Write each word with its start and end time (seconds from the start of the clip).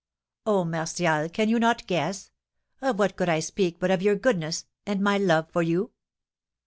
"Oh, 0.47 0.63
Martial, 0.65 1.29
can 1.29 1.47
you 1.47 1.59
not 1.59 1.85
guess? 1.85 2.31
Of 2.81 2.97
what 2.97 3.15
could 3.15 3.29
I 3.29 3.39
speak 3.39 3.77
but 3.79 3.91
of 3.91 4.01
your 4.01 4.15
goodness 4.15 4.65
and 4.83 4.99
my 4.99 5.19
love 5.19 5.51
for 5.51 5.61
you?" 5.61 5.91